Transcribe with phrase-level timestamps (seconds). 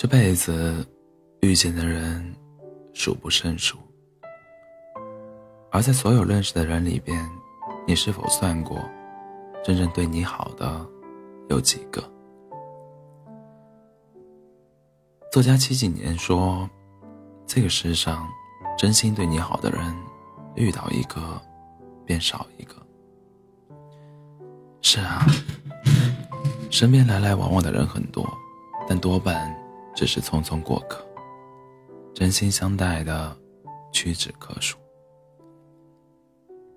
[0.00, 0.82] 这辈子
[1.42, 2.34] 遇见的人
[2.94, 3.76] 数不胜数，
[5.70, 7.30] 而在所有认识的人里边，
[7.86, 8.80] 你是否算过，
[9.62, 10.88] 真正对你好的
[11.50, 12.02] 有几个？
[15.30, 16.66] 作家七几年说
[17.46, 18.26] ：“这个世上，
[18.78, 19.94] 真心对你好的人，
[20.54, 21.38] 遇到一个，
[22.06, 22.74] 便少一个。”
[24.80, 25.26] 是啊，
[26.70, 28.26] 身边来来往往的人很多，
[28.88, 29.54] 但多半。
[29.94, 31.04] 只是匆匆过客，
[32.14, 33.36] 真心相待的
[33.92, 34.78] 屈指可数。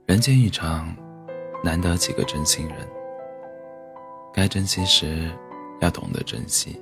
[0.05, 0.93] 人间一场，
[1.63, 2.77] 难得几个真心人。
[4.33, 5.31] 该珍惜时，
[5.79, 6.81] 要懂得珍惜，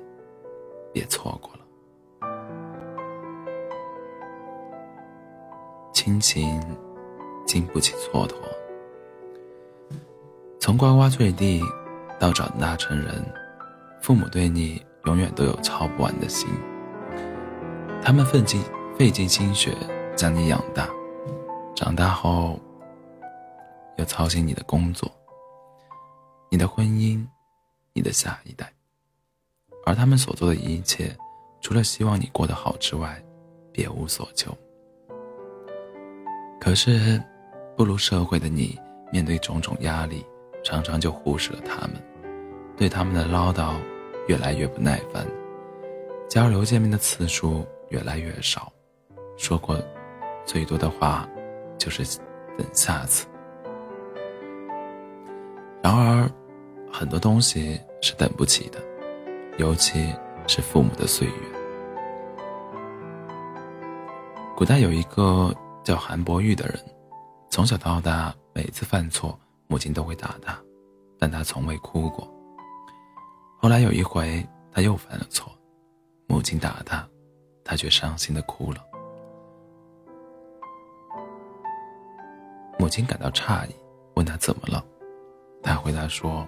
[0.92, 1.60] 别错过了。
[5.92, 6.60] 亲情
[7.46, 8.34] 经不起蹉跎。
[10.58, 11.60] 从呱呱坠地
[12.18, 13.24] 到长大成人，
[14.00, 14.82] 父母对你。
[15.04, 16.48] 永远都有操不完的心，
[18.00, 18.62] 他们费尽
[18.96, 19.76] 费尽心血
[20.14, 20.88] 将你养大，
[21.74, 22.58] 长大后
[23.96, 25.10] 又操心你的工作、
[26.50, 27.26] 你的婚姻、
[27.92, 28.72] 你的下一代，
[29.84, 31.16] 而他们所做的一切，
[31.60, 33.20] 除了希望你过得好之外，
[33.72, 34.56] 别无所求。
[36.60, 37.20] 可是，
[37.76, 38.78] 步入社会的你，
[39.10, 40.24] 面对种种压力，
[40.62, 42.00] 常常就忽视了他们，
[42.76, 43.74] 对他们的唠叨。
[44.28, 45.26] 越来越不耐烦，
[46.28, 48.72] 交流见面的次数越来越少，
[49.36, 49.76] 说过
[50.44, 51.28] 最多的话
[51.76, 52.04] 就是
[52.56, 53.26] 等下次。
[55.82, 56.30] 然而，
[56.92, 58.78] 很多东西是等不起的，
[59.58, 60.14] 尤其
[60.46, 61.34] 是父母的岁月。
[64.56, 66.78] 古代有一个叫韩伯玉的人，
[67.50, 70.56] 从小到大每次犯错，母亲都会打他，
[71.18, 72.32] 但他从未哭过。
[73.62, 75.48] 后来有一回，他又犯了错，
[76.26, 77.08] 母亲打他，
[77.62, 78.84] 他却伤心的哭了。
[82.76, 83.74] 母亲感到诧异，
[84.14, 84.84] 问他怎么了，
[85.62, 86.44] 他回答说：“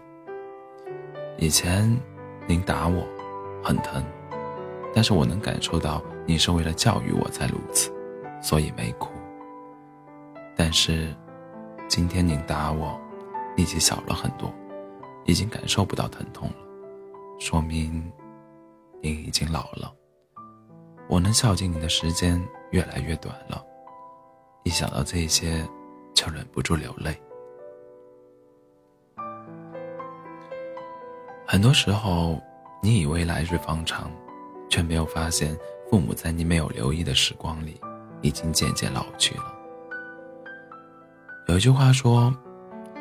[1.38, 1.88] 以前
[2.48, 3.06] 您打我，
[3.62, 4.04] 很疼，
[4.92, 7.92] 但是我能感受到你是为了教育我才如此，
[8.42, 9.12] 所以没哭。
[10.56, 11.14] 但是
[11.86, 13.00] 今天您打我，
[13.56, 14.52] 力气小了很多，
[15.26, 16.56] 已经感受不到疼痛了。”
[17.44, 18.10] 说明，
[19.03, 19.94] 您已经老了。
[21.10, 23.62] 我能孝敬你的时间越来越短了，
[24.62, 25.62] 一想到这些，
[26.15, 27.15] 就忍不住流泪。
[31.47, 32.41] 很多时候，
[32.82, 34.11] 你以为来日方长，
[34.71, 35.55] 却没有发现，
[35.91, 37.78] 父母在你没有留意的时光里，
[38.22, 39.55] 已经渐渐老去了。
[41.49, 42.34] 有一句话说：“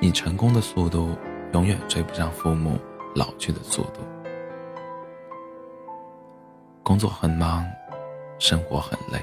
[0.02, 1.16] 你成功的速度，
[1.54, 2.78] 永远追不上父母
[3.16, 4.02] 老去的速度。”
[6.94, 7.66] 工作很忙，
[8.38, 9.18] 生活很累，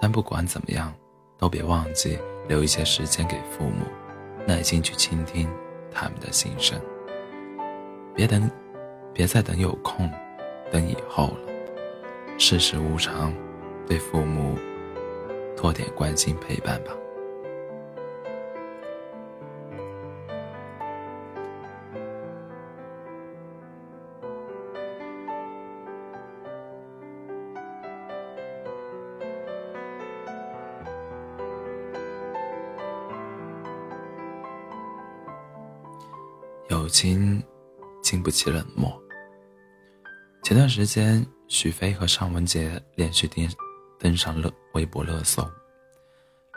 [0.00, 0.90] 但不管怎么样，
[1.36, 2.18] 都别忘记
[2.48, 3.84] 留一些时间给父母，
[4.46, 5.46] 耐心去倾听
[5.92, 6.80] 他们的心声。
[8.14, 8.50] 别等，
[9.12, 10.10] 别再等有空，
[10.72, 11.52] 等以后了。
[12.38, 13.30] 世事无常，
[13.86, 14.56] 对父母
[15.54, 16.92] 多点关心陪伴吧。
[36.80, 37.42] 友情
[38.02, 38.90] 经不起冷漠。
[40.42, 43.46] 前段时间，许飞和尚雯婕连续登
[43.98, 45.46] 登上了微博热搜。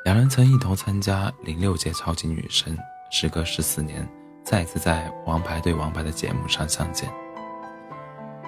[0.05, 2.77] 两人曾一同参加零六届超级女声，
[3.11, 4.07] 时隔十四年，
[4.45, 7.11] 再次在《王牌对王牌》的节目上相见。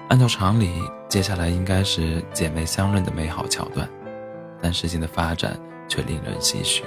[0.08, 0.70] 按照常理，
[1.10, 3.86] 接下来应该是姐妹相认的美好桥段，
[4.62, 6.82] 但事情的发展却令人唏嘘。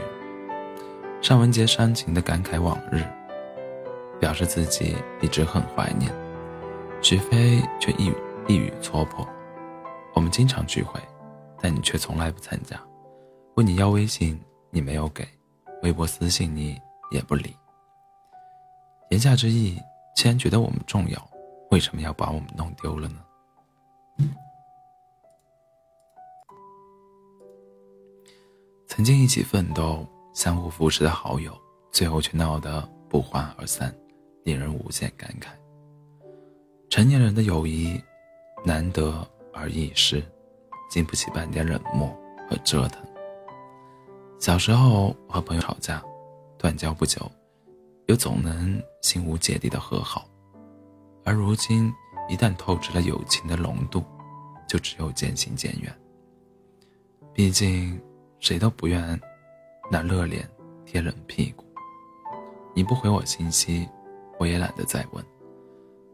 [1.22, 3.04] 尚雯婕煽情地感慨往日。
[4.20, 6.14] 表示自己一直很怀念，
[7.02, 8.16] 许飞却一语
[8.48, 9.28] 一语戳破。
[10.14, 11.00] 我们经常聚会，
[11.62, 12.80] 但你却从来不参加。
[13.56, 14.40] 问你要微信，
[14.72, 15.24] 你没有给；
[15.84, 16.80] 微博私信你
[17.12, 17.56] 也不理。
[19.10, 19.78] 言下之意，
[20.16, 21.30] 既然觉得我们重要，
[21.72, 23.20] 为什么要把我们弄丢了呢？
[28.88, 31.58] 曾经一起奋斗、相互扶持的好友，
[31.92, 33.96] 最后却闹得不欢而散。
[34.50, 35.50] 令人无限感慨。
[36.90, 38.02] 成年人的友谊，
[38.66, 39.24] 难得
[39.54, 40.24] 而易失，
[40.90, 42.08] 经不起半点冷漠
[42.50, 43.00] 和折腾。
[44.40, 46.04] 小时候和朋友吵架，
[46.58, 47.32] 断交不久，
[48.08, 50.28] 又总能心无芥蒂的和好。
[51.24, 51.94] 而如今，
[52.28, 54.04] 一旦透支了友情的浓度，
[54.68, 55.96] 就只有渐行渐远。
[57.36, 58.02] 毕竟，
[58.40, 59.22] 谁都不愿
[59.92, 60.50] 拿热脸
[60.88, 61.64] 贴冷屁股。
[62.74, 63.88] 你不回我信息，
[64.40, 65.24] 我也懒得再问。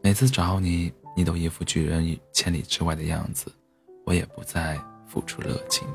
[0.02, 3.50] 每次找你，你都一副拒人千里之外的样子，
[4.04, 5.88] 我也不再付出热情。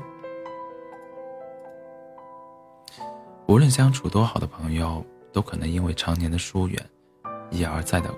[3.46, 6.90] 无论相处多好的朋友，都可能因为常年的疏远，
[7.50, 8.08] 一而再的、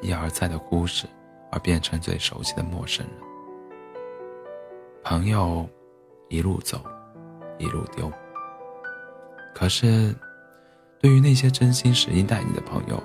[0.00, 1.06] 一而再的忽视，
[1.50, 3.16] 而变成最熟悉的陌生人。
[5.02, 5.66] 朋友，
[6.28, 6.80] 一路走，
[7.58, 8.12] 一路丢。
[9.54, 10.14] 可是，
[11.00, 13.02] 对于那些真心实意待你的朋友，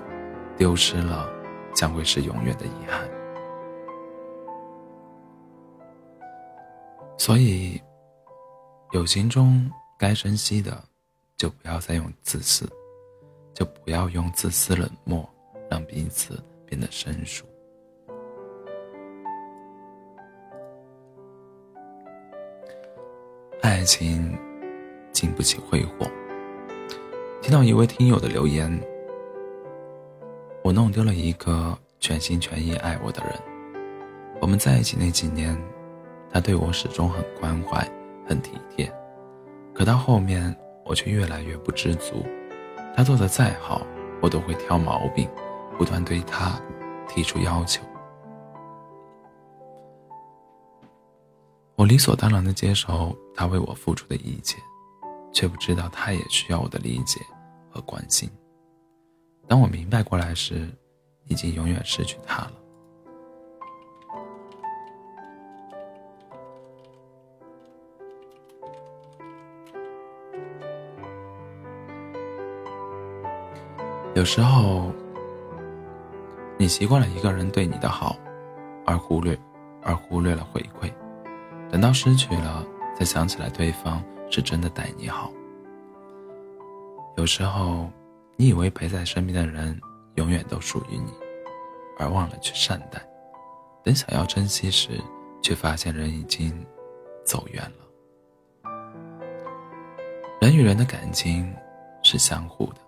[0.58, 1.30] 丢失了，
[1.74, 3.08] 将会是永远的遗憾。
[7.16, 7.80] 所以，
[8.92, 10.84] 友情中该珍惜的。
[11.36, 12.68] 就不要再用自私，
[13.54, 15.24] 就不要用自私冷漠
[15.70, 17.46] 让彼此变得生疏。
[23.62, 24.36] 爱情
[25.12, 26.10] 经不起挥霍。
[27.40, 28.68] 听到一位听友的留言
[30.68, 33.32] ：“我弄丢了一个全心全意爱我的人。
[34.38, 35.58] 我们在一起那几年，
[36.30, 37.90] 他对我始终很关怀、
[38.28, 38.92] 很体贴，
[39.72, 40.54] 可到后面……”
[40.84, 42.24] 我却越来越不知足，
[42.96, 43.86] 他做的再好，
[44.22, 45.28] 我都会挑毛病，
[45.76, 46.58] 不断对他
[47.06, 47.82] 提出要求。
[51.76, 54.58] 我理所当然的接受他为我付出的一切，
[55.30, 57.20] 却不知道他也需要我的理解
[57.70, 58.30] 和关心。
[59.48, 60.68] 当我明白过来时，
[61.24, 62.52] 已经永远失去他了。
[74.14, 74.92] 有时候，
[76.58, 78.16] 你习惯了一个人对你的好，
[78.84, 79.38] 而忽略，
[79.82, 80.92] 而忽略了回馈，
[81.70, 82.66] 等到失去了，
[82.98, 85.32] 才想起来对方是真的待你好。
[87.16, 87.88] 有时候，
[88.40, 89.76] 你以为陪在身边的人
[90.14, 91.12] 永远都属于你，
[91.98, 93.04] 而忘了去善待，
[93.82, 94.90] 等想要珍惜时，
[95.42, 96.64] 却发现人已经
[97.24, 98.70] 走远了。
[100.40, 101.52] 人与人的感情
[102.04, 102.80] 是相互的。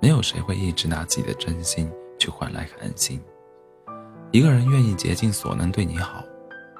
[0.00, 3.22] 没有谁会一直拿自己的真心去换来寒心。
[4.30, 6.24] 一个人愿意竭尽所能对你好，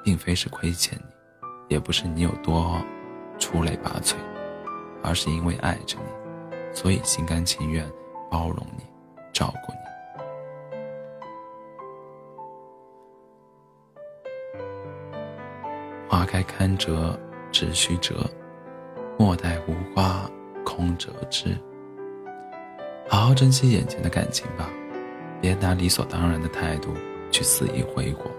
[0.03, 2.81] 并非是亏欠你，也不是你有多
[3.37, 4.15] 出类拔萃，
[5.03, 7.87] 而是因为爱着你，所以心甘情愿
[8.29, 8.83] 包容你，
[9.33, 9.77] 照顾你。
[16.09, 17.19] 花开堪折
[17.51, 18.15] 直须折，
[19.17, 20.29] 莫待无花
[20.65, 21.57] 空折枝。
[23.09, 24.69] 好好珍惜眼前的感情吧，
[25.41, 26.93] 别拿理所当然的态度
[27.31, 28.29] 去肆意挥霍。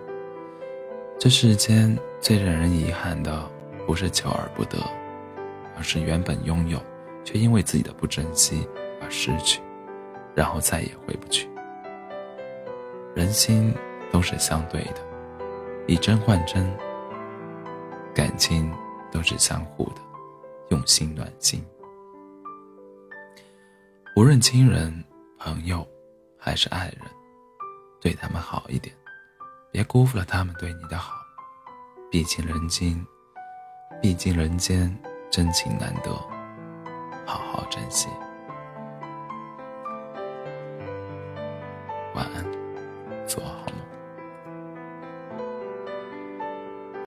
[1.18, 3.50] 这世间最让人遗憾的，
[3.86, 4.78] 不是求而不得，
[5.76, 6.78] 而是原本拥有，
[7.24, 8.68] 却因为自己的不珍惜
[9.02, 9.60] 而失去，
[10.38, 11.50] 然后再也回不去。
[13.12, 13.74] 人心
[14.12, 15.00] 都是相对的，
[15.88, 16.64] 以真换真，
[18.14, 18.72] 感情
[19.10, 20.00] 都是相互的，
[20.68, 21.60] 用心暖心。
[24.14, 25.04] 无论亲人、
[25.40, 25.84] 朋友，
[26.38, 27.00] 还是爱人，
[28.00, 28.94] 对他们好一点，
[29.72, 31.16] 别辜负了他们对你的好。
[32.12, 33.04] 毕竟人间，
[34.00, 34.96] 毕竟人间
[35.32, 36.12] 真情难得，
[37.26, 38.08] 好好珍惜。